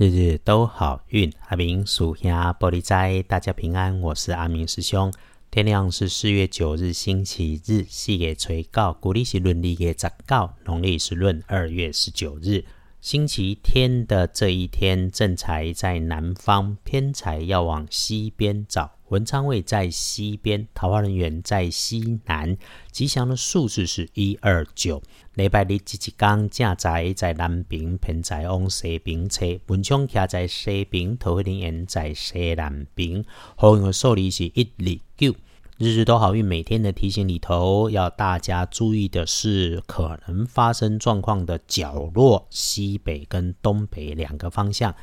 [0.00, 4.00] 日日都好运，阿明属下玻璃斋，大家平安。
[4.00, 5.12] 我是阿明师兄。
[5.50, 12.64] 天亮是四月九日，星期日，四月垂告，古历是闰历月十告，农历是闰二月十九日，
[13.00, 18.97] 星期天的这一天，正财在南方，偏财要往西边找。
[19.08, 22.56] 文昌位在西边，桃花人员在西南，
[22.92, 25.02] 吉祥的数字是一二九。
[25.34, 29.46] 礼拜日即一天，正宅在南边，偏在往西边车。
[29.68, 33.24] 文昌徛在西边，桃花人员在西南边。
[33.56, 35.34] 好运的数字是一二九。
[35.78, 44.94] 日日都好运，每天的提醒里头要大家注意的是，可能发生状况的角落，西北跟东北两个方向，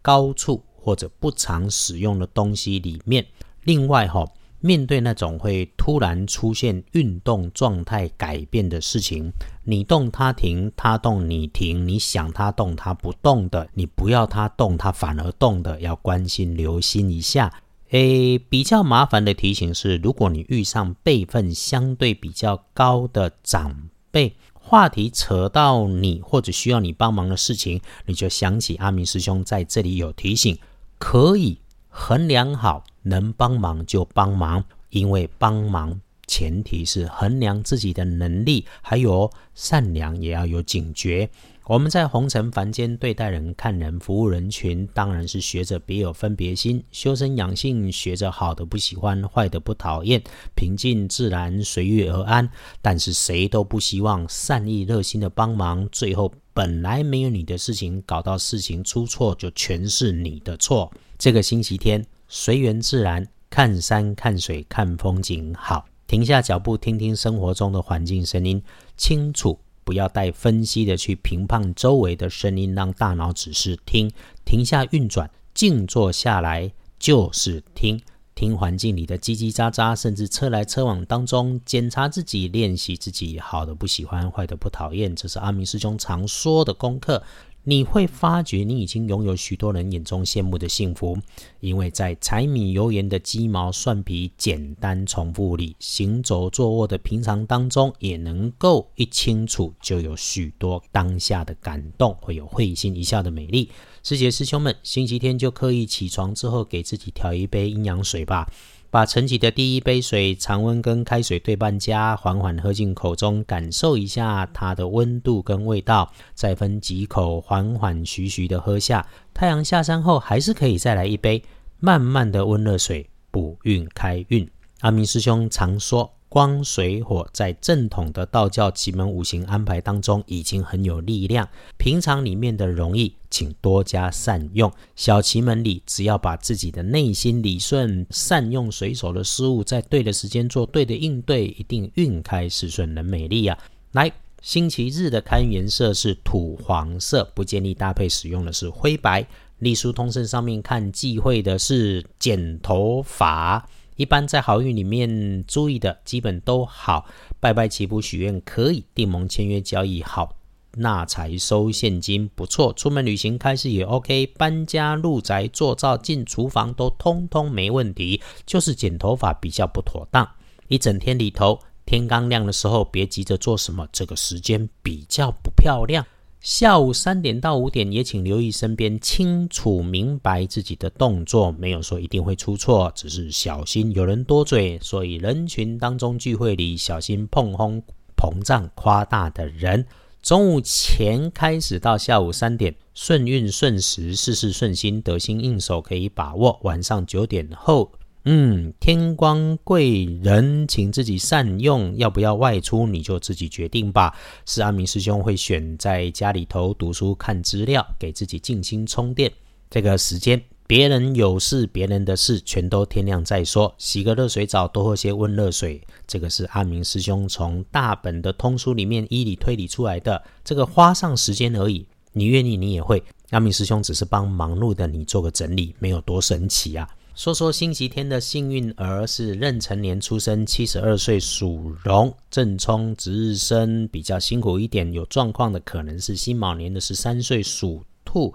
[0.00, 3.26] 高处或者不常使用的东西里面。
[3.64, 4.26] 另外哈，
[4.60, 9.32] 面对那种会突然出现运动状态改变的事情，
[9.64, 17.52] 你动他停，他动你停，你想他动他不动的，你不要他动他反而动的，要关心留心一下。
[17.90, 30.56] 诶，比较麻烦的提醒是，如果你遇上辈分相对比较高的长辈，话题扯到你或者需要你帮忙的事情，你就想起阿明师兄在这里有提醒，
[30.98, 31.58] 可以
[31.90, 32.82] 衡量好。
[33.02, 41.30] 能帮忙就帮忙，因为帮忙前提是衡量自己的能力，还有善良也要有警觉。
[41.64, 50.22] 我们在红尘凡间对待人、看人、服务人群，当然是学着别有分别心，修身养性，学着好的不喜欢，坏的不讨厌，
[50.54, 52.50] 平静自然，随遇而安。
[52.82, 60.92] 但是谁都不希望善意热心的帮忙，最后本来没有你的事情，搞到事情出错，就全是你的错。
[61.20, 62.02] 这个星期天。
[62.28, 68.62] 随缘自然，看山看水看风景好，停下脚步听听生活中的环境声音，
[68.96, 74.10] 清楚，不要带分析的去评判周围的声音，让大脑只是听，
[74.46, 78.00] 停下运转，静坐下来就是听，
[78.34, 87.22] 听环境里的叽叽喳喳，甚至车来车往当中，检查自己，练习自己，好的不喜欢，坏的不讨厌，这是阿明师兄常说的功课。
[87.64, 91.18] 你会发觉，你已经拥有许多人眼中羡慕的幸福，
[91.60, 103.70] 因为在柴米油盐的鸡毛蒜皮简单重复里，行走坐卧的平常当中，也能够一清楚就有许多当下的感动，会有会心一笑的美丽。
[104.02, 108.50] 师姐师兄们，星期天就刻意起床之后，给自己调一杯阴阳水吧。
[108.90, 119.06] 把晨起的第一杯水，常温跟开水对半加，缓缓喝进口中，感受一下它的温度跟味道，再分几口，缓缓徐徐的喝下。
[119.34, 121.42] 太阳下山后，还是可以再来一杯，
[121.78, 124.48] 慢慢的温热水补运开运。
[124.80, 126.10] 阿明师兄常说。
[126.30, 131.46] 光水火在正统的道教奇门五行安排当中已经很有力量，
[131.76, 134.72] 平常里面的容易，请多加善用。
[134.94, 143.58] 小奇门里，只要把自己的内心理顺，善用水手的失误，在对的时间做对的应对，一定运开事顺能美丽啊！
[143.90, 149.26] 来，星期日的开运颜色是土黄色，不建议搭配使用的是灰白。
[149.58, 153.68] 隶书通胜上面看忌讳的是剪头发。
[154.00, 157.04] 一般在好运里面注意的基本都好，
[157.38, 160.36] 拜拜祈福许愿可以，订盟签约交易好，
[160.76, 170.26] 纳财收现金不错，出门旅行开始也 OK，搬家入宅做灶进厨房都通通没问题，就是剪头发比较不妥当。
[170.68, 176.06] 一整天里头，天刚亮的时候别急着做什么，这个时间比较不漂亮。
[176.40, 187.82] 下午三点到五点，也请留意身边，清楚明白自己的动作，没有说一定会出错，只是小心有人多嘴，所以人群当中聚会里小心碰轰
[188.16, 189.84] 膨胀夸大的人。
[190.22, 196.58] 中午前开始到下午三点，顺运顺时，事事顺心，得心应手，可以把握。
[196.62, 197.92] 晚上九点后。
[198.24, 201.96] 嗯，天光贵人，请自己善用。
[201.96, 204.14] 要不要外出，你就自己决定吧。
[204.44, 209.32] 是阿明师兄会选在家里头读书、看资料，给自己静心充电。
[209.70, 213.74] 这个时间，别人有事，别人的事，全都天亮再说。
[213.78, 215.80] 洗个热水澡，多喝些温热水。
[216.06, 220.22] 这个是阿明师兄从大本的通书里面依理推理出来的。
[220.44, 223.02] 这个花上时间而已，你愿意，你也会。
[223.30, 226.86] 阿明师兄只是帮忙碌的你做个整理，没有多神奇啊。
[227.20, 238.32] 说说星期天的幸运儿是壬辰年出生，七十二岁属龙，正冲值日生，比较辛苦一点，有状况的可能是辛卯年的十三岁属兔，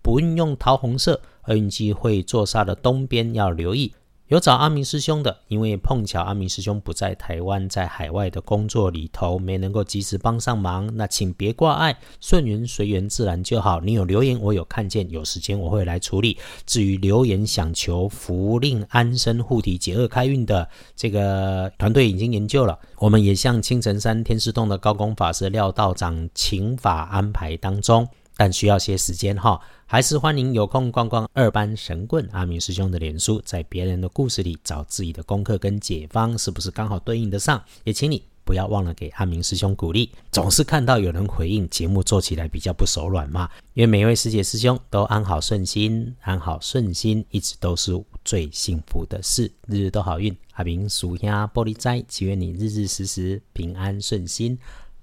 [0.00, 3.92] 不运用桃红色，运机会坐煞的东边要留意。
[4.28, 10.94] 有找阿明师兄的，因为碰巧阿明师兄不在台湾，在海外的工作里头，没能够及时帮上忙。
[10.96, 13.80] 那请别挂碍，顺缘随缘自然就好。
[13.80, 16.36] 你有留言，我有看见，有时间我会来处理。
[16.66, 28.06] 至于留言想求福令安身、护体解厄开运的，这个团队已经研究了，我们也向青城山天师洞的高功法师廖道长请法安排当中。
[28.38, 37.60] 但需要些时间哈，还是欢迎有空逛逛二班神棍阿明师兄的脸书，在别人的故事里找自己的功课跟解方，是不是刚好对应得上？
[37.82, 43.50] 也请你不要忘了给阿明师兄鼓励，总是看到有人回应，节目做起来比较不手软嘛。
[43.74, 47.92] 因为每一位师姐师兄都安好顺心，安好顺心，一直都是
[48.24, 50.32] 最幸福的事，日日都好运。
[50.52, 54.56] 阿明属下玻璃斋，祈愿你日日时时平安顺心，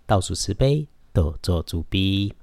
[0.06, 2.34] 倒数慈悲，多做主逼。